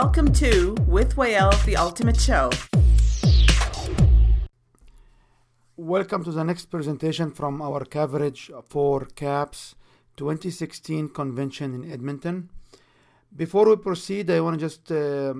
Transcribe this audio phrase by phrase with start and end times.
[0.00, 2.48] Welcome to With Wael, the Ultimate Show.
[5.76, 9.74] Welcome to the next presentation from our coverage for CAPS
[10.16, 12.48] 2016 convention in Edmonton.
[13.36, 15.34] Before we proceed, I want to just uh,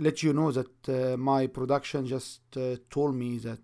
[0.00, 3.60] let you know that uh, my production just uh, told me that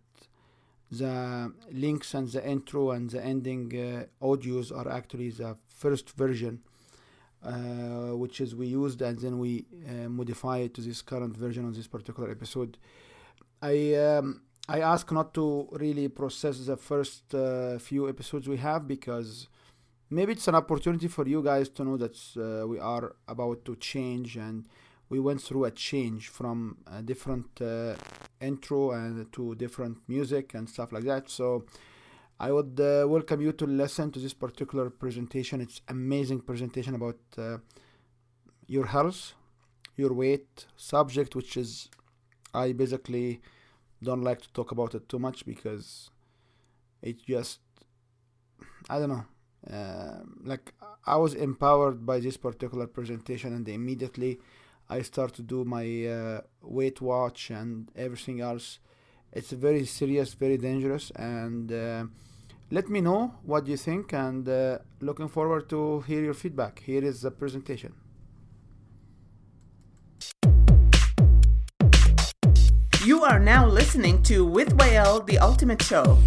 [0.93, 6.61] the links and the intro and the ending uh, audios are actually the first version,
[7.45, 11.65] uh, which is we used and then we uh, modify it to this current version
[11.65, 12.77] on this particular episode.
[13.63, 18.87] I um, I ask not to really process the first uh, few episodes we have
[18.87, 19.49] because
[20.11, 23.77] maybe it's an opportunity for you guys to know that uh, we are about to
[23.77, 24.67] change and
[25.09, 27.95] we went through a change from a different uh,
[28.41, 31.65] intro and to different music and stuff like that so
[32.41, 35.61] i would uh, welcome you to listen to this particular presentation.
[35.61, 37.59] It's amazing presentation about uh,
[38.67, 39.35] your health
[39.97, 41.89] your weight subject which is
[42.55, 43.41] i basically
[44.03, 46.11] don't like to talk about it too much because
[47.03, 47.59] it just
[48.89, 49.25] i don't know
[49.77, 50.73] uh, like
[51.07, 54.39] i was empowered by this particular presentation and immediately
[54.89, 58.79] i start to do my uh, weight watch and everything else.
[59.33, 62.05] It's very serious very dangerous and uh,
[62.71, 67.03] let me know what you think and uh, looking forward to hear your feedback here
[67.05, 67.93] is the presentation
[73.05, 76.19] You are now listening to With Wael, the Ultimate Show.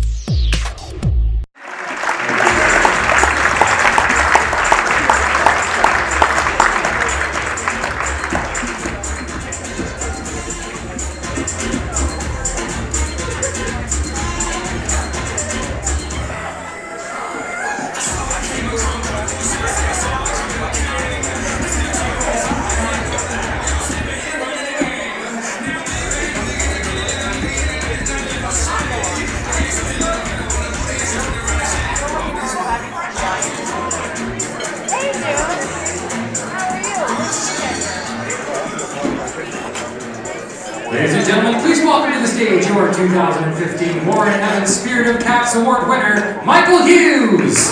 [40.93, 45.55] Ladies and gentlemen, please welcome to the stage your 2015 Warren Evans Spirit of Caps
[45.55, 47.71] Award winner, Michael Hughes.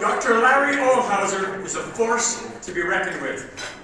[0.00, 0.38] Dr.
[0.38, 3.74] Larry Ohlhauser is a force to be reckoned with.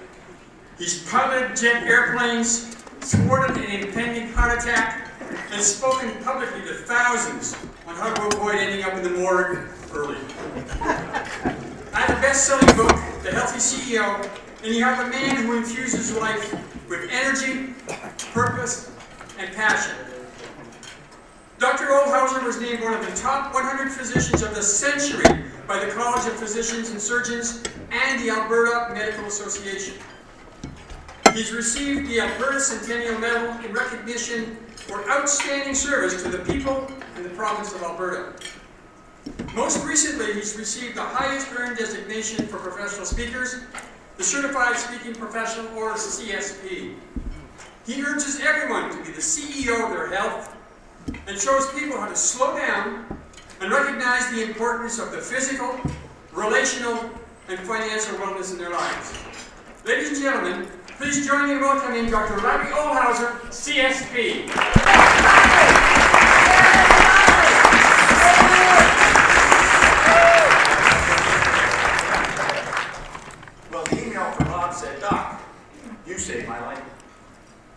[0.77, 5.04] He's piloted jet airplanes, thwarted an impending heart attack,
[5.51, 7.55] and spoken publicly to thousands
[7.87, 10.17] on how to avoid ending up in the morgue early.
[11.93, 14.29] I have a best-selling book, The Healthy CEO,
[14.63, 16.53] and you have a man who infuses life
[16.89, 17.73] with energy,
[18.33, 18.91] purpose,
[19.39, 19.95] and passion.
[21.57, 21.85] Dr.
[21.85, 26.27] Ohlhauser was named one of the top 100 physicians of the century by the College
[26.27, 29.95] of Physicians and Surgeons and the Alberta Medical Association.
[31.33, 37.25] He's received the Alberta Centennial Medal in recognition for outstanding service to the people and
[37.25, 38.33] the province of Alberta.
[39.55, 43.55] Most recently, he's received the highest earned designation for professional speakers,
[44.17, 46.95] the Certified Speaking Professional or CSP.
[47.85, 50.55] He urges everyone to be the CEO of their health
[51.27, 53.19] and shows people how to slow down
[53.61, 55.79] and recognize the importance of the physical,
[56.31, 57.09] relational,
[57.49, 59.13] and financial wellness in their lives.
[59.85, 60.67] Ladies and gentlemen,
[60.97, 62.37] please join me in welcoming Dr.
[62.41, 64.47] Larry Ohlhauser, CSP.
[73.71, 75.41] Well, the email from Rob said, Doc,
[76.07, 76.83] you saved my life.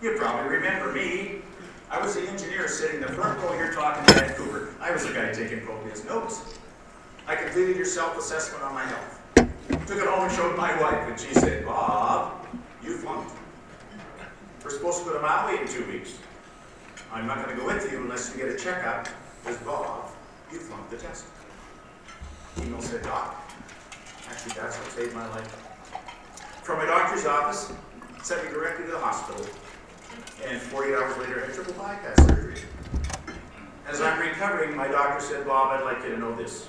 [0.00, 1.42] You probably remember me.
[1.90, 4.74] I was the engineer sitting in the front row here talking to Vancouver.
[4.80, 6.58] I was the guy taking copious notes.
[7.26, 9.20] I completed your self-assessment on my health.
[9.86, 12.37] Took it home and showed my wife, and she said, Bob,
[12.88, 13.34] you flunked.
[14.64, 16.14] We're supposed to go to Maui in two weeks.
[17.12, 19.08] I'm not going to go with you unless you get a checkup,
[19.42, 20.10] because Bob,
[20.50, 21.26] you flunked the test.
[22.58, 23.50] Email said, Doc,
[24.28, 25.48] actually that's what saved my life.
[26.62, 27.72] From my doctor's office,
[28.22, 29.46] sent me directly to the hospital,
[30.44, 32.56] and 48 hours later, I had triple bypass surgery.
[33.86, 36.68] As I'm recovering, my doctor said, Bob, I'd like you to know this.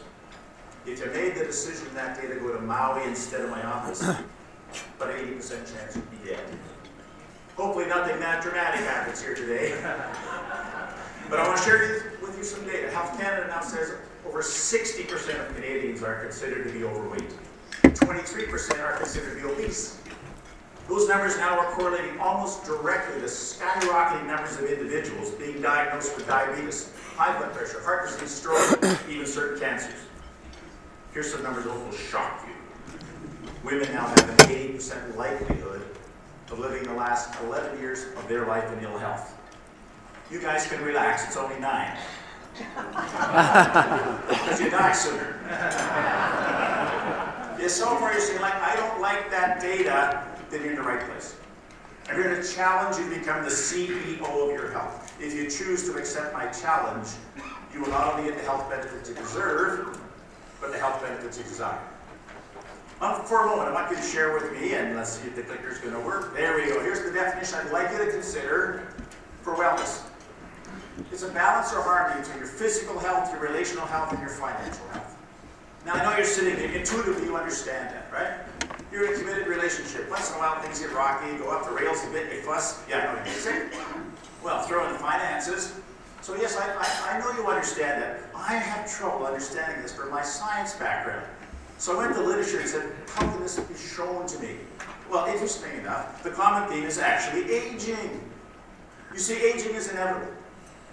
[0.86, 4.04] If you made the decision that day to go to Maui instead of my office,
[4.98, 6.44] but 80% chance you'd be dead.
[7.56, 9.78] Hopefully nothing that dramatic happens here today.
[11.30, 12.90] but I want to share with you some data.
[12.90, 13.94] Health Canada now says
[14.26, 17.34] over 60% of Canadians are considered to be overweight.
[17.84, 20.00] 23% are considered to be obese.
[20.88, 26.28] Those numbers now are correlating almost directly to skyrocketing numbers of individuals being diagnosed with
[26.28, 28.80] diabetes, high blood pressure, heart disease, stroke,
[29.10, 29.94] even certain cancers.
[31.14, 32.54] Here's some numbers that will shock you.
[33.64, 35.82] Women now have an 80% likelihood
[36.50, 39.38] of living the last 11 years of their life in ill health.
[40.32, 41.98] You guys can relax, it's only nine.
[42.56, 45.36] Because you die sooner.
[47.62, 51.36] It's so saying, like, I don't like that data, then you're in the right place.
[52.08, 55.14] I'm here to challenge you to become the CEO of your health.
[55.20, 57.10] If you choose to accept my challenge,
[57.74, 60.00] you will not only get the health benefits you deserve,
[60.62, 61.82] but the health benefits you desire.
[63.02, 65.36] Um, for a moment, I want you to share with me, and let's see if
[65.36, 66.36] the clicker's going to work.
[66.36, 66.82] There we go.
[66.82, 68.88] Here's the definition I'd like you to consider
[69.42, 70.04] for wellness.
[71.10, 74.86] It's a balance or harmony between your physical health, your relational health, and your financial
[74.90, 75.16] health.
[75.86, 78.82] Now, I know you're sitting there, intuitively you understand that, right?
[78.92, 80.10] You're in a committed relationship.
[80.10, 82.84] Once in a while, things get rocky, go off the rails a bit, you fuss.
[82.90, 83.74] Yeah, I know you're sick.
[84.44, 85.80] Well, throw in the finances.
[86.20, 88.20] So, yes, I, I, I know you understand that.
[88.36, 91.26] I have trouble understanding this from my science background.
[91.80, 94.58] So I went to literature and said, how can this be shown to me?
[95.10, 98.20] Well, interesting enough, the common theme is actually aging.
[99.14, 100.34] You see, aging is inevitable.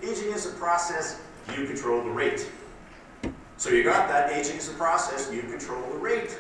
[0.01, 1.21] Aging is a process,
[1.57, 2.49] you control the rate.
[3.57, 6.39] So you got that, aging is a process, you control the rate.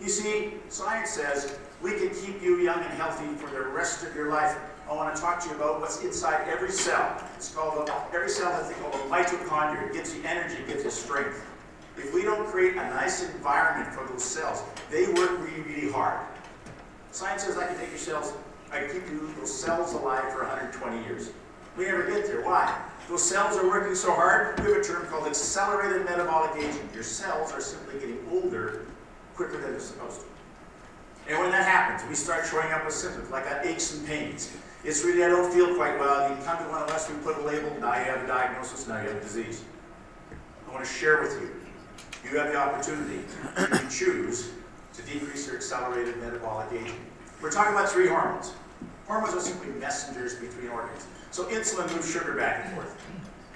[0.00, 4.16] You see, science says we can keep you young and healthy for the rest of
[4.16, 4.58] your life.
[4.90, 7.22] I want to talk to you about what's inside every cell.
[7.36, 9.90] It's called, a, every cell has thing called a mitochondria.
[9.90, 11.46] It gives you energy, it gives you strength.
[11.96, 16.20] If we don't create a nice environment for those cells, they work really, really hard.
[17.10, 18.34] Science says I can take your cells,
[18.70, 21.30] I can keep you, those cells alive for 120 years.
[21.76, 22.42] We never get there.
[22.42, 22.78] Why?
[23.08, 26.88] Those cells are working so hard, we have a term called accelerated metabolic aging.
[26.92, 28.86] Your cells are simply getting older
[29.34, 30.26] quicker than they're supposed to.
[31.28, 34.52] And when that happens, we start showing up with symptoms like aches and pains.
[34.84, 36.28] It's really, I don't feel quite well.
[36.28, 38.86] You come to one of us, we put a label, now you have a diagnosis,
[38.86, 39.64] now you have a disease.
[40.68, 41.65] I want to share with you
[42.30, 43.20] you have the opportunity
[43.56, 44.50] to choose
[44.94, 47.00] to decrease your accelerated metabolic aging.
[47.40, 48.52] We're talking about three hormones.
[49.06, 51.06] Hormones are simply messengers between organs.
[51.30, 52.96] So insulin moves sugar back and forth.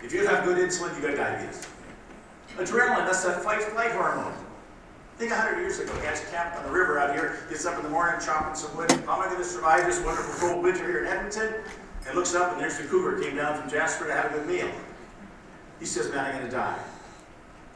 [0.04, 1.66] If you have good insulin, you got diabetes.
[2.56, 4.32] Adrenaline, that's that fight flight hormone.
[5.16, 7.90] Think 100 years ago, guy's camped on the river out here, gets up in the
[7.90, 8.90] morning chopping some wood.
[8.90, 11.54] How am I going to survive this wonderful cold winter here in Edmonton?
[12.06, 14.46] And looks up, and there's the cougar came down from Jasper to have a good
[14.46, 14.70] meal.
[15.78, 16.78] He says, Man, I'm going to die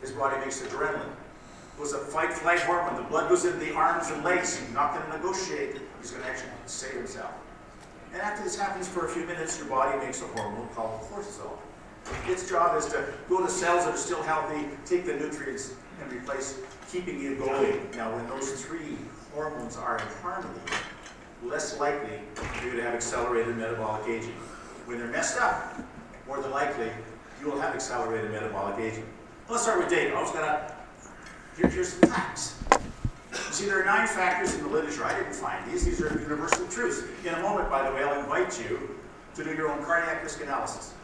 [0.05, 1.09] his body makes adrenaline.
[1.77, 2.97] It was a fight flight hormone.
[2.97, 4.59] The blood goes into the arms and legs.
[4.59, 5.81] He's not going to negotiate.
[6.01, 7.33] He's going to actually save himself.
[8.13, 11.57] And after this happens for a few minutes, your body makes a hormone called cortisol.
[12.29, 15.73] Its job is to go to cells that are still healthy, take the nutrients,
[16.03, 16.61] and replace,
[16.93, 17.89] keeping you going.
[17.97, 18.99] Now, when those three
[19.35, 20.61] hormones are in harmony,
[21.43, 22.21] less likely
[22.63, 24.37] you're going to have accelerated metabolic aging.
[24.85, 25.81] When they're messed up,
[26.27, 26.91] more than likely
[27.41, 29.07] you will have accelerated metabolic aging.
[29.47, 30.15] Let's start with data.
[30.15, 30.73] I was gonna,
[31.59, 32.57] here, here's some facts.
[33.31, 35.05] You see, there are nine factors in the literature.
[35.05, 35.85] I didn't find these.
[35.85, 37.03] These are universal truths.
[37.27, 38.97] In a moment, by the way, I'll invite you
[39.35, 40.95] to do your own cardiac risk analysis.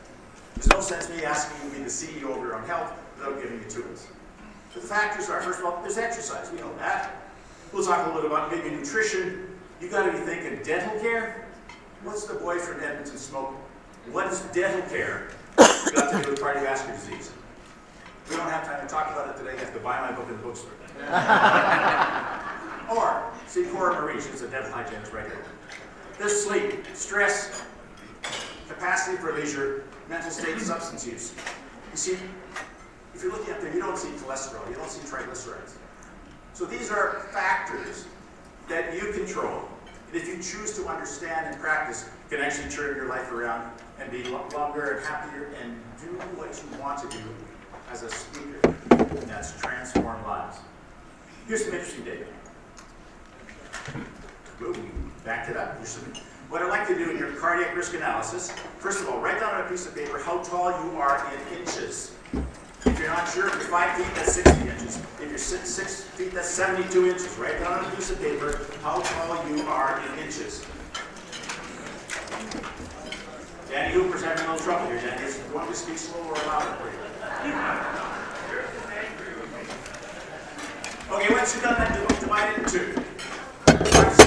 [0.55, 3.43] There's no sense me asking you to be the CEO of your own health without
[3.43, 4.07] giving you tools.
[4.75, 6.51] The factors are, first of all, there's exercise.
[6.51, 7.11] We know that.
[7.75, 9.51] We'll talk a little bit about maybe nutrition.
[9.83, 11.47] You've got to be thinking dental care.
[12.05, 13.59] What's the boy from Edmonton smoking?
[14.11, 17.33] What is dental care got to do with cardiovascular disease?
[18.31, 19.55] We don't have time to talk about it today.
[19.55, 20.71] You have to buy my book in the bookstore.
[22.89, 25.45] or see Cora Marie, she's a dental hygienist right here.
[26.17, 27.65] There's sleep, stress,
[28.69, 31.35] capacity for leisure, mental state, substance use.
[31.91, 32.17] You see,
[33.15, 35.73] if you're looking up there, you don't see cholesterol, you don't see triglycerides.
[36.53, 38.07] So these are factors
[38.69, 39.63] that you control.
[40.07, 43.73] And if you choose to understand and practice, you can actually turn your life around
[43.99, 47.25] and be longer and happier and do what you want to do
[47.91, 50.59] as a speaker, and that's transformed lives.
[51.47, 52.25] Here's some interesting data.
[55.25, 55.77] back it up.
[56.49, 59.55] what I'd like to do in your cardiac risk analysis, first of all, write down
[59.55, 62.15] on a piece of paper how tall you are in inches.
[62.87, 64.97] If you're not sure, if you're five feet, that's 60 inches.
[65.21, 67.37] If you're six, six feet, that's 72 inches.
[67.39, 70.65] Write down on a piece of paper how tall you are in inches.
[73.69, 75.33] Danny Hooper's having a little trouble here, Danny.
[75.53, 77.10] Want me to speak slower or louder for you?
[81.11, 82.93] Okay, once you've done that, divide it in two.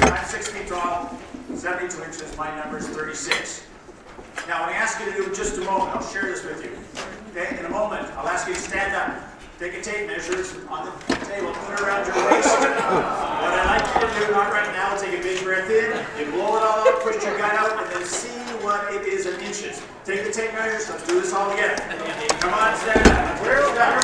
[0.09, 1.15] I'm six feet tall,
[1.53, 3.67] 72 inches, my number is 36.
[4.47, 6.63] Now, when I ask you to do it just a moment, I'll share this with
[6.65, 6.71] you.
[7.37, 9.15] Okay, in a moment, I'll ask you to stand up,
[9.59, 12.49] take a tape measure on the table, put it around your waist.
[12.49, 16.31] What I'd like you to do, not right now, take a big breath in, you
[16.31, 19.39] blow it all out, push your gut out, and then see what it is in
[19.39, 19.83] inches.
[20.03, 21.75] Take the tape measures, let's do this all together.
[22.43, 23.41] Come on, stand up.
[23.41, 24.03] Where's that?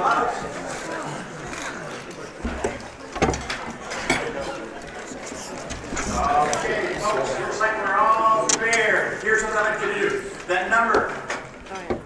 [6.51, 9.19] Okay, folks, looks like we're all there.
[9.21, 10.29] Here's what like you to do.
[10.49, 11.15] That number,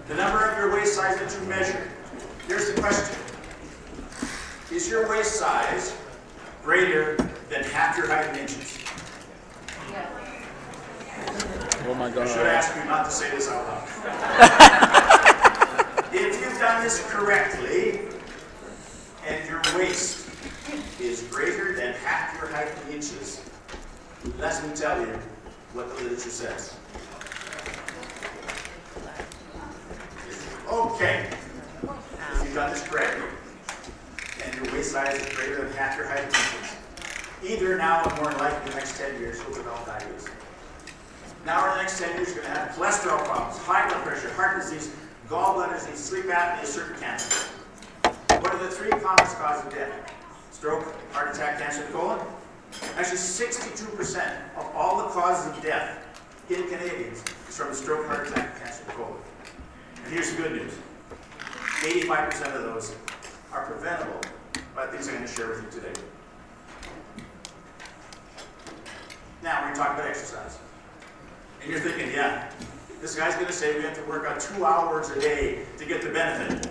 [0.06, 1.90] the number of your waist size that you measure.
[2.46, 3.18] Here's the question.
[4.70, 5.96] Is your waist size
[6.62, 7.16] greater
[7.50, 8.78] than half your height in inches?
[11.88, 13.88] Oh my I should ask you not to say this out loud.
[16.12, 17.75] if you've done this correctly,
[19.80, 23.42] is greater than half your height in inches,
[24.38, 25.12] let me tell you
[25.74, 26.74] what the literature says.
[30.72, 31.28] Okay,
[31.82, 33.28] if you've done this correctly,
[34.44, 36.76] and your waist size is greater than half your height in inches,
[37.44, 40.26] either now or more than in the next 10 years you'll develop diabetes.
[41.44, 44.32] Now, in the next 10 years, you're going to have cholesterol problems, high blood pressure,
[44.32, 44.90] heart disease,
[45.28, 47.48] gallbladder disease, sleep apnea, certain cancer.
[48.46, 50.14] What are the three causes of death?
[50.52, 52.24] Stroke, heart attack, cancer the colon?
[52.96, 55.98] Actually, 62% of all the causes of death
[56.48, 59.16] in Canadians is from stroke, heart attack, cancer the colon.
[60.04, 60.74] And here's the good news
[61.80, 62.94] 85% of those
[63.52, 64.20] are preventable
[64.76, 66.00] by things I'm going to share with you today.
[69.42, 70.56] Now, we're going to talk about exercise.
[71.62, 72.52] And you're thinking, yeah,
[73.00, 75.84] this guy's going to say we have to work out two hours a day to
[75.84, 76.70] get the benefit.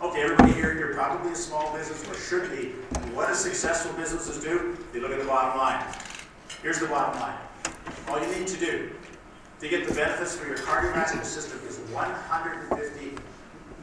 [0.00, 2.68] Okay, everybody here, you're probably a small business or should be.
[3.16, 4.78] What do successful businesses do?
[4.92, 5.84] They look at the bottom line.
[6.62, 7.34] Here's the bottom line.
[8.06, 8.90] All you need to do
[9.58, 13.10] to get the benefits for your cardiovascular system is 150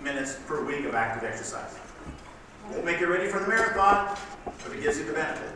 [0.02, 1.76] minutes per week of active exercise.
[2.72, 5.52] Won't make you ready for the marathon, but it gives you the benefit.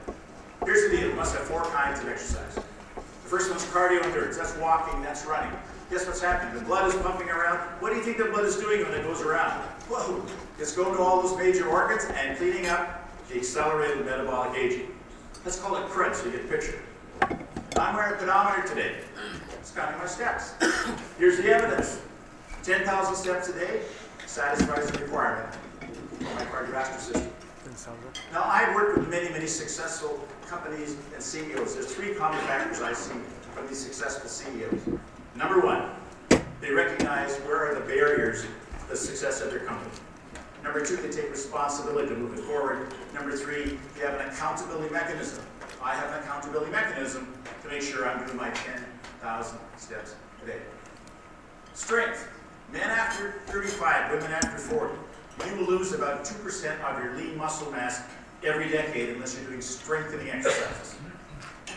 [0.66, 1.08] Here's the deal.
[1.08, 2.56] You must have four kinds of exercise.
[2.56, 4.36] The first one's cardio endurance.
[4.36, 5.58] That's walking, that's running.
[5.90, 6.54] Guess what's happening?
[6.54, 7.60] The blood is pumping around.
[7.80, 9.64] What do you think the blood is doing when it goes around?
[9.90, 10.24] Whoa!
[10.60, 14.96] It's going to all those major organs and cleaning up the accelerated metabolic aging.
[15.44, 16.80] Let's call it CRUD so you get the picture.
[17.76, 18.98] I'm wearing a pedometer today.
[19.54, 20.54] It's counting my steps.
[21.18, 22.02] Here's the evidence.
[22.62, 23.82] 10,000 steps a day
[24.28, 25.56] satisfies the requirement
[26.20, 27.32] for my cardiovascular system.
[28.32, 31.74] Now, I've worked with many, many successful companies and CEOs.
[31.74, 33.16] There's three common factors I see
[33.56, 35.00] from these successful CEOs.
[35.36, 35.90] Number one,
[36.62, 38.46] they recognize where are the barriers
[38.90, 39.92] the success of their company.
[40.64, 42.94] Number two, they take responsibility to move it forward.
[43.14, 45.44] Number three, they have an accountability mechanism.
[45.82, 47.32] I have an accountability mechanism
[47.62, 50.60] to make sure I'm doing my 10,000 steps a day.
[51.74, 52.28] Strength.
[52.74, 54.94] Men after 35, women after 40.
[55.48, 58.02] You will lose about 2% of your lean muscle mass
[58.44, 60.96] every decade unless you're doing strengthening exercises.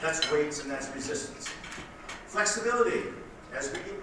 [0.00, 1.49] That's weights and that's resistance.
[2.26, 3.02] Flexibility
[3.54, 4.02] as we get.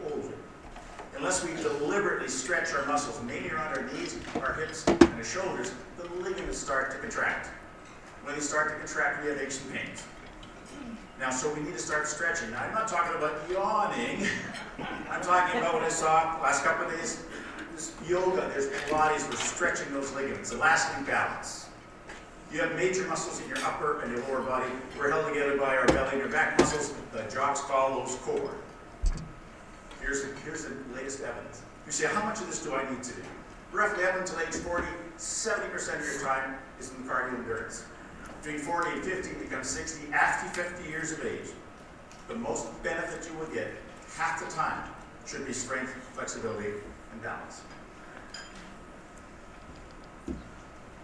[1.19, 5.73] Unless we deliberately stretch our muscles, mainly around our knees, our hips, and our shoulders,
[5.97, 7.49] the ligaments start to contract.
[8.23, 10.05] When they start to contract, we have aches and pains.
[11.19, 12.51] Now, so we need to start stretching.
[12.51, 14.27] Now, I'm not talking about yawning.
[15.09, 17.21] I'm talking about what I saw last couple of days.
[17.75, 21.67] This yoga, there's Pilates, we're stretching those ligaments, elastic balance.
[22.49, 24.71] You have major muscles in your upper and your lower body.
[24.97, 26.93] We're held together by our belly and your back muscles.
[27.11, 28.55] The jocks those core.
[30.09, 31.61] Here's the, here's the latest evidence.
[31.85, 33.21] You say, how much of this do I need to do?
[33.71, 34.87] Roughly up until age 40,
[35.19, 37.85] 70% of your time is in cardio endurance.
[38.41, 40.11] Between 40 and 50, it becomes 60.
[40.11, 41.49] After 50 years of age,
[42.27, 43.67] the most benefit you will get,
[44.17, 44.89] half the time,
[45.27, 46.69] should be strength, flexibility,
[47.11, 47.61] and balance.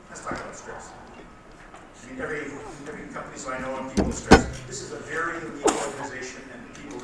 [0.10, 0.90] Let's talk about stress.
[2.02, 2.40] I mean, every,
[2.88, 4.66] every company, so I know when people are stressed.
[4.66, 6.98] This is a very unique organization and people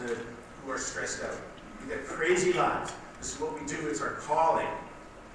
[0.65, 1.38] who are stressed out.
[1.82, 2.92] We get crazy lives.
[3.20, 3.88] This is what we do.
[3.88, 4.68] It's our calling.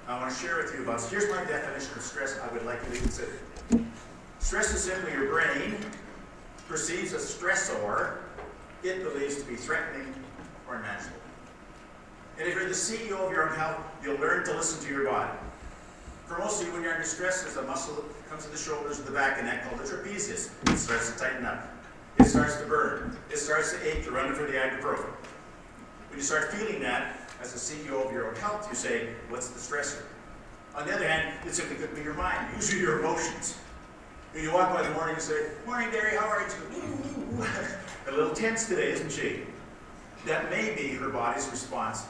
[0.07, 1.01] I want to share with you about.
[1.03, 2.39] Here's my definition of stress.
[2.39, 3.39] I would like you to consider.
[4.39, 5.75] Stress is simply your brain
[6.67, 8.17] perceives a stressor
[8.83, 10.13] it believes to be threatening
[10.67, 11.17] or unmanageable.
[12.39, 15.05] And if you're the CEO of your own health, you'll learn to listen to your
[15.05, 15.37] body.
[16.25, 18.57] For most of you, when you're under stress, there's a muscle that comes to the
[18.57, 20.51] shoulders the back and neck called the trapezius.
[20.71, 21.67] It starts to tighten up.
[22.19, 23.17] It starts to burn.
[23.31, 24.05] It starts to ache.
[24.05, 25.09] You're running for the ibuprofen.
[26.17, 29.59] You start feeling that, as the CEO of your own health, you say, what's the
[29.59, 30.01] stressor?
[30.75, 32.55] On the other hand, it simply could your mind.
[32.55, 33.55] Usually your emotions.
[34.35, 37.45] You walk by the morning and say, Morning, Derry, how are you?
[38.07, 39.41] a little tense today, isn't she?
[40.25, 42.03] That may be her body's response.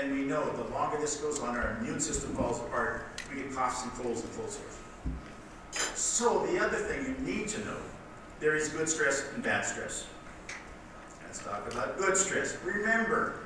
[0.00, 3.52] And we know the longer this goes on, our immune system falls apart, we get
[3.52, 4.78] coughs and colds and cold sores.
[5.98, 7.78] So the other thing you need to know,
[8.38, 10.06] there is good stress and bad stress.
[11.24, 12.56] Let's talk about good stress.
[12.64, 13.40] Remember,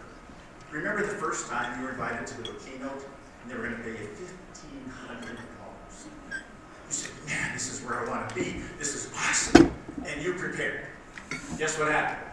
[0.72, 3.06] remember the first time you were invited to do a keynote
[3.42, 6.06] and they were going to pay you fifteen hundred dollars.
[6.28, 8.62] You said, "Man, this is where I want to be.
[8.78, 9.72] This is awesome,"
[10.06, 10.86] and you prepared.
[11.58, 12.30] Guess what happened?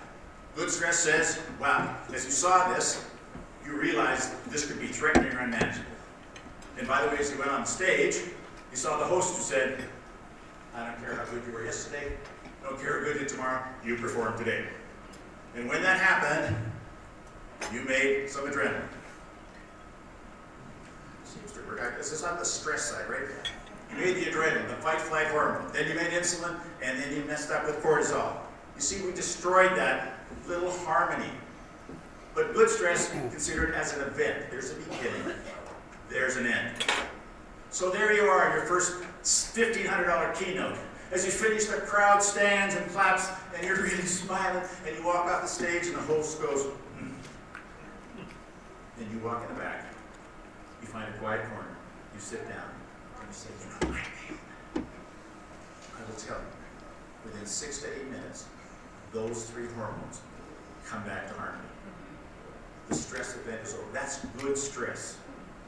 [0.55, 3.05] Good stress says, "Wow." As you saw this,
[3.65, 5.86] you realized this could be threatening or unmanageable.
[6.77, 8.15] And by the way, as you went on stage,
[8.72, 9.84] you saw the host who said,
[10.74, 12.13] I don't care how good you were yesterday,
[12.63, 14.65] I don't care how good you tomorrow, you perform today.
[15.55, 16.55] And when that happened,
[17.74, 18.88] you made some adrenaline.
[21.24, 21.98] Seems to work.
[21.98, 23.22] This is on the stress side, right?
[23.92, 25.72] You made the adrenaline, the fight flight hormone.
[25.74, 28.34] Then you made insulin, and then you messed up with cortisol.
[28.75, 31.30] You see, we destroyed that little harmony.
[32.36, 34.46] But good stress, consider it as an event.
[34.50, 35.34] There's a beginning,
[36.10, 36.86] there's an end.
[37.72, 40.78] So there you are, your first $1,500 keynote.
[41.12, 45.25] As you finish, the crowd stands and claps, and you're really smiling, and you walk
[45.25, 46.68] off the stage, and the host goes.
[49.00, 49.86] Then you walk in the back.
[50.82, 51.75] You find a quiet corner.
[52.13, 52.70] You sit down,
[53.18, 54.88] and you say, You know, nailed
[55.96, 58.46] I will tell you, within six to eight minutes,
[59.13, 60.20] those three hormones
[60.86, 61.63] come back to harmony.
[62.89, 63.84] The stress event is over.
[63.94, 65.18] That's good stress.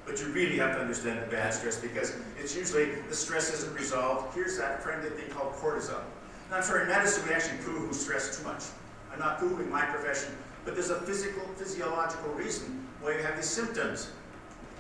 [0.06, 3.74] But you really have to understand the bad stress because it's usually the stress isn't
[3.74, 4.36] resolved.
[4.36, 6.02] Here's that friend friendly thing called cortisol.
[6.50, 8.64] Now, I'm sorry, in medicine we actually poo-hoo stress too much.
[9.14, 13.50] I'm not poo-hooing my profession, but there's a physical, physiological reason why you have these
[13.50, 14.12] symptoms.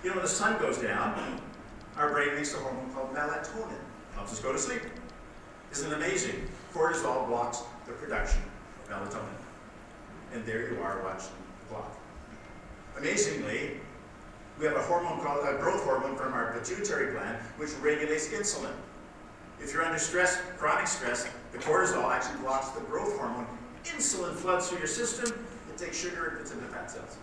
[0.03, 1.41] You know, when the sun goes down,
[1.97, 3.79] our brain makes a hormone called melatonin.
[4.13, 4.81] Helps us go to sleep.
[5.71, 6.47] Isn't it amazing?
[6.73, 8.41] Cortisol blocks the production
[8.83, 9.27] of melatonin.
[10.33, 11.97] And there you are watching the clock.
[12.97, 13.79] Amazingly,
[14.59, 18.73] we have a hormone called a growth hormone from our pituitary gland, which regulates insulin.
[19.59, 23.47] If you're under stress, chronic stress, the cortisol actually blocks the growth hormone.
[23.85, 27.17] Insulin floods through your system, it takes sugar and puts it into fat cells.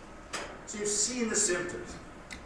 [0.69, 1.97] So you've seen the symptoms.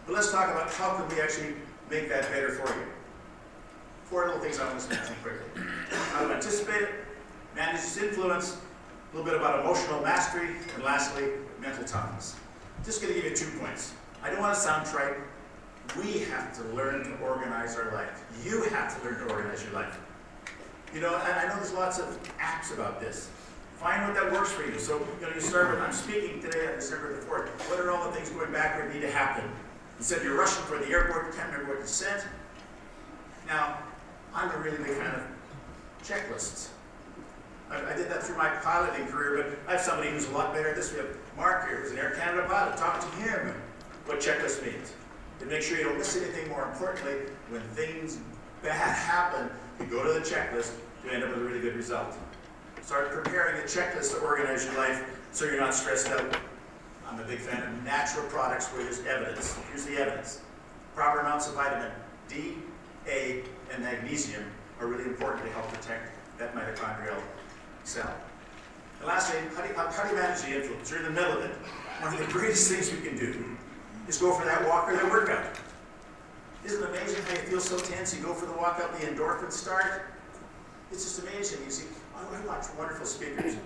[0.06, 1.54] But let's talk about how can we actually
[1.90, 2.86] make that better for you.
[4.04, 5.64] Four little things I want to mention quickly.
[6.12, 6.90] How to anticipate it,
[7.56, 8.58] manage its influence,
[9.12, 11.30] a little bit about emotional mastery, and lastly,
[11.60, 12.36] mental toughness.
[12.84, 13.92] Just going to give you two points.
[14.22, 15.16] I don't want to sound trite.
[15.98, 18.24] We have to learn to organize our life.
[18.44, 19.98] You have to learn to organize your life.
[20.94, 23.30] You know, I know there's lots of apps about this.
[23.82, 24.78] Find what that works for you.
[24.78, 27.48] So, you know, you start with, I'm speaking today on December the 4th.
[27.68, 29.42] What are all the things going backward need to happen?
[29.98, 32.22] Instead, you're rushing for the airport, you can't remember what you said.
[33.48, 33.78] Now,
[34.32, 35.22] I'm a really big fan of
[36.04, 36.68] checklists.
[37.72, 40.54] I, I did that through my piloting career, but I have somebody who's a lot
[40.54, 40.92] better at this.
[40.92, 42.76] We have Mark here, who's an Air Canada pilot.
[42.76, 43.52] Talk to him
[44.06, 44.92] what checklist means.
[45.40, 47.14] To make sure you don't miss anything, more importantly,
[47.50, 48.20] when things
[48.62, 52.16] bad happen, you go to the checklist to end up with a really good result.
[52.82, 56.36] Start preparing a checklist to organize your life so you're not stressed out.
[57.08, 59.56] I'm a big fan of natural products where there's evidence.
[59.68, 60.40] Here's the evidence.
[60.96, 61.92] Proper amounts of vitamin
[62.28, 62.54] D,
[63.06, 64.42] A, and magnesium
[64.80, 67.20] are really important to help protect that mitochondrial
[67.84, 68.12] cell.
[68.98, 70.90] And lastly, how do, you, how do you manage the influence?
[70.90, 71.52] You're in the middle of it.
[72.00, 73.44] One of the greatest things we can do
[74.08, 75.56] is go for that walk or that workout.
[76.64, 78.14] Isn't it amazing how you feel so tense?
[78.14, 80.06] You go for the walk up, the endorphins start.
[80.90, 81.64] It's just amazing.
[81.64, 81.86] You see,
[82.30, 83.56] I watch wonderful speakers.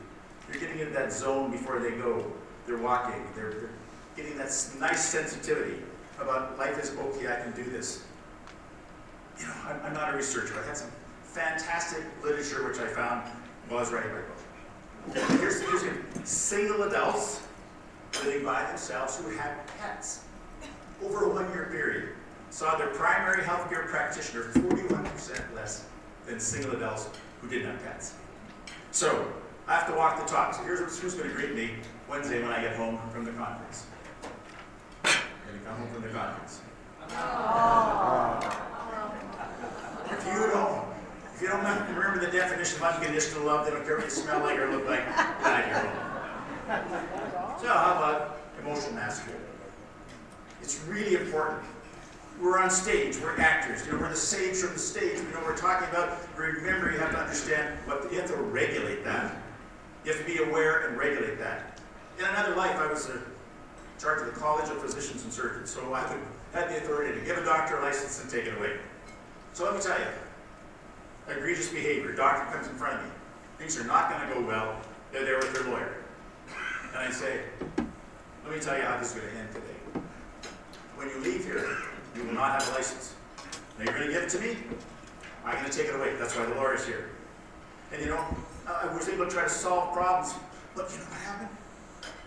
[0.48, 2.24] They're getting into that zone before they go.
[2.66, 3.22] They're walking.
[3.34, 3.70] They're, they're
[4.16, 5.82] getting that nice sensitivity
[6.20, 7.28] about life is okay.
[7.28, 8.04] I can do this.
[9.38, 10.54] You know, I'm, I'm not a researcher.
[10.62, 10.90] I had some
[11.24, 13.28] fantastic literature which I found
[13.68, 15.40] while I was writing my book.
[15.40, 15.84] Here's, here's
[16.24, 17.46] single adults
[18.24, 20.24] living by themselves who had pets
[21.04, 22.08] over a one year period
[22.50, 25.84] saw their primary healthcare practitioner 41% less
[26.26, 28.14] than single adults who didn't have pets.
[28.96, 29.28] So,
[29.68, 30.54] I have to walk the talk.
[30.54, 31.72] So here's who's going to greet me
[32.08, 33.84] Wednesday when I get home from the conference.
[35.04, 35.12] I'm
[35.46, 36.60] going to come home from the conference.
[40.10, 40.82] If you don't,
[41.34, 41.60] if you don't
[41.94, 44.88] remember the definition of unconditional love, they don't care what you smell like or look
[44.88, 45.04] like,
[45.42, 47.60] glad you're home.
[47.60, 49.34] So how about emotional mastery?
[50.62, 51.62] It's really important.
[52.40, 55.38] We're on stage, we're actors, you know, we're the sage from the stage, we know
[55.38, 56.18] what we're talking about.
[56.36, 59.34] Remember, you have to understand what, you have to regulate that.
[60.04, 61.80] You have to be aware and regulate that.
[62.18, 63.20] In another life, I was in
[63.98, 66.00] charge of the College of Physicians and Surgeons, so I
[66.52, 68.76] had the authority to give a doctor a license and take it away.
[69.54, 70.06] So let me tell you,
[71.34, 73.10] egregious behavior, doctor comes in front of me,
[73.56, 74.78] things are not going to go well,
[75.10, 76.04] they're there with their lawyer.
[76.90, 77.40] And I say,
[78.44, 80.02] let me tell you how this is going to end today.
[80.96, 81.78] When you leave here,
[82.16, 83.14] you will not have a license.
[83.78, 84.56] Now you're going to give it to me.
[85.44, 86.14] I'm going to take it away.
[86.18, 87.10] That's why the lawyer's here.
[87.92, 88.24] And you know,
[88.66, 90.34] I was able to try to solve problems.
[90.74, 91.50] But you know what happened?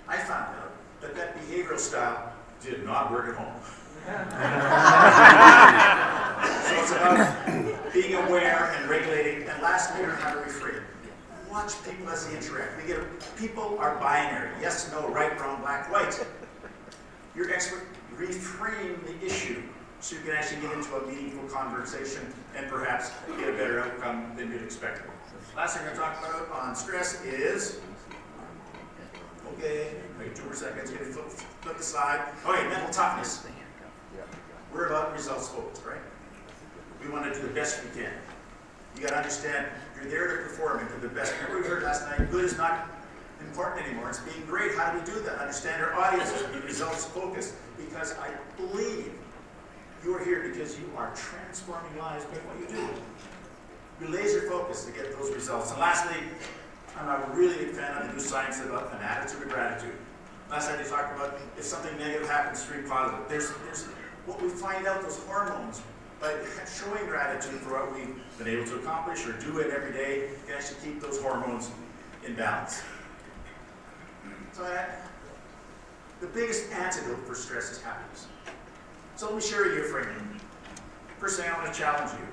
[0.08, 0.72] I found out
[1.02, 3.54] that that behavioral style did not work at home.
[6.66, 9.48] so it's about being aware and regulating.
[9.48, 10.82] And lastly, learn how to refrain.
[11.52, 12.82] Watch people as they interact.
[12.82, 13.00] We get
[13.38, 14.52] people are binary.
[14.62, 16.26] Yes, no, right, wrong, black, white.
[17.36, 19.64] Your expert reframe the issue
[20.02, 22.22] so you can actually get into a meaningful conversation
[22.56, 25.02] and perhaps get a better outcome than you'd expect.
[25.56, 27.80] Last thing I'm going to talk about on stress is,
[29.54, 32.32] okay, wait two more seconds, get flip, flip the slide.
[32.46, 33.46] Oh, okay, mental toughness.
[34.74, 36.02] We're about results focused, right?
[37.04, 38.14] We want to do the best we can.
[38.96, 41.34] You got to understand, you're there to perform and do the best.
[41.42, 42.90] Remember we heard last night, good is not
[43.42, 44.10] important anymore.
[44.10, 44.76] It's being great.
[44.76, 45.40] How do we do that?
[45.40, 47.56] Understand our audiences, be results focused.
[47.78, 49.12] Because I believe
[50.04, 52.88] you are here because you are transforming lives by what you do.
[54.00, 55.72] You're laser focused to get those results.
[55.72, 56.18] And lastly,
[56.98, 59.96] I'm a really big fan of the new science about an attitude of gratitude.
[60.50, 63.28] Last night they talked about if something negative happens, stream positive.
[63.28, 63.86] There's, there's
[64.26, 65.82] what we find out those hormones
[66.20, 66.34] by
[66.66, 70.56] showing gratitude for what we've been able to accomplish or do it every day can
[70.56, 71.72] actually keep those hormones
[72.26, 72.82] in balance.
[74.52, 75.08] So that,
[76.20, 78.28] the biggest antidote for stress is happiness.
[79.20, 80.40] So let me share with you a frame.
[81.18, 82.26] First thing I want to challenge you.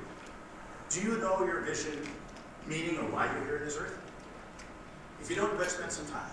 [0.89, 1.99] Do you know your vision,
[2.65, 3.99] meaning, or why you're here on this earth?
[5.21, 6.31] If you don't, let's spend some time.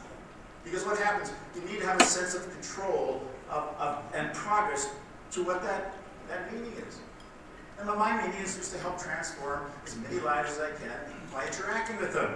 [0.63, 4.91] Because what happens, you need to have a sense of control of, of, and progress
[5.31, 5.95] to what that,
[6.29, 6.99] that meaning is.
[7.79, 10.93] And my meaning is just to help transform as many lives as I can
[11.33, 12.29] by interacting with them.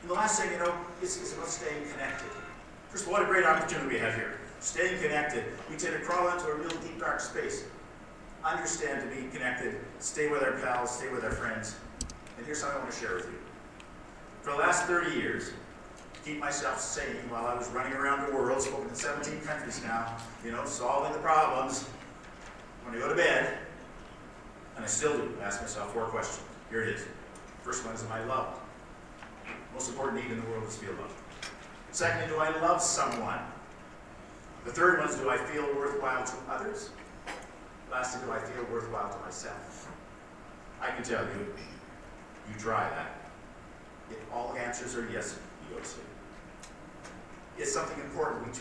[0.00, 2.30] And the last thing, you know, is, is about staying connected.
[2.88, 4.40] First of all, what a great opportunity we have here.
[4.62, 5.44] Staying connected.
[5.68, 7.64] We tend to crawl into a real deep, dark space.
[8.44, 9.80] Understand to be connected.
[9.98, 11.74] Stay with our pals, stay with our friends.
[12.36, 13.38] And here's something I want to share with you.
[14.42, 15.50] For the last 30 years,
[16.14, 19.82] to keep myself sane while I was running around the world, spoken in 17 countries
[19.82, 21.82] now, you know, solving the problems,
[22.84, 23.58] when I go to bed,
[24.76, 26.46] and I still do, ask myself four questions.
[26.70, 27.04] Here it is.
[27.62, 28.60] First one is, am I loved?
[29.74, 31.14] Most important need in the world is to feel loved.
[31.90, 33.40] Secondly, do I love someone?
[34.64, 36.90] The third one is, do I feel worthwhile to others?
[37.90, 39.90] Lastly, do I feel worthwhile to myself?
[40.80, 41.54] I can tell you,
[42.48, 43.30] you try that.
[44.10, 45.88] If all answers are yes, you go to.
[47.58, 48.60] It's something important.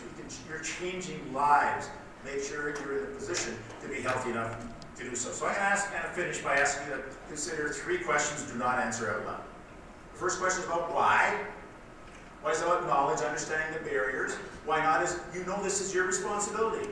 [0.49, 1.89] You're changing lives.
[2.25, 4.55] Make sure you're in a position to be healthy enough
[4.97, 5.31] to do so.
[5.31, 8.57] So I'm going to ask and finish by asking you to consider three questions do
[8.57, 9.43] not answer out loud.
[10.13, 11.39] The first question is about why.
[12.41, 14.33] Why is it about knowledge, understanding the barriers?
[14.65, 16.89] Why not is you know this is your responsibility.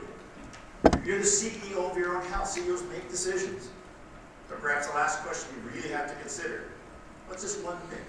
[1.04, 2.54] You're the CEO of your own house.
[2.54, 3.68] CEOs make decisions.
[4.48, 6.64] But perhaps the last question you really have to consider.
[7.26, 8.04] What's this one thing?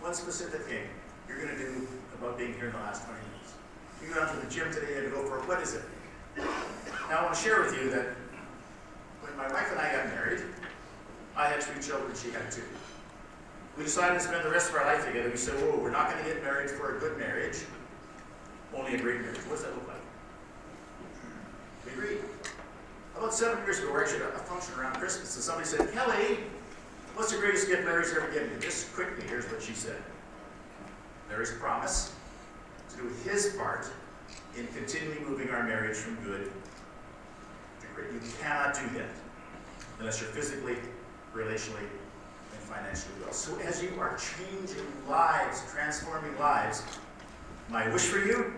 [0.00, 0.82] One specific thing
[1.28, 1.86] you're going to do
[2.18, 3.54] about being here in the last 20 minutes.
[4.02, 5.46] You go down to the gym today and go for it.
[5.46, 5.82] What is it?
[6.36, 8.06] Now I want to share with you that
[9.20, 10.42] when my wife and I got married,
[11.36, 12.62] I had three children, she had two.
[13.80, 15.30] We decided to spend the rest of our life together.
[15.30, 17.64] We said, "Oh, we're not going to get married for a good marriage,
[18.74, 20.02] only a great marriage." What does that look like?
[21.86, 22.18] We agreed.
[23.16, 25.90] About seven years ago, we are actually at a function around Christmas, and somebody said,
[25.94, 26.40] "Kelly,
[27.14, 30.02] what's the greatest gift Larry's ever given you?" Just quickly, here's what she said.
[31.30, 32.12] Larry's promise
[32.90, 33.88] to do his part
[34.58, 36.52] in continually moving our marriage from good
[37.80, 38.12] to great.
[38.12, 39.08] You cannot do that
[39.98, 40.76] unless you're physically,
[41.34, 41.88] relationally,
[42.70, 43.32] and financially well.
[43.32, 46.82] So as you are changing lives, transforming lives,
[47.68, 48.52] my wish for you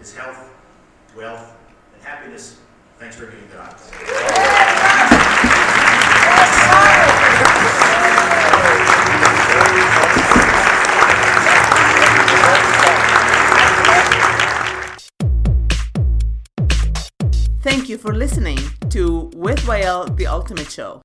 [0.00, 0.50] is health,
[1.16, 1.56] wealth,
[1.94, 2.60] and happiness.
[2.98, 3.74] Thanks for being God.
[17.62, 18.58] Thank you for listening
[18.90, 21.02] to With Wael, the Ultimate Show.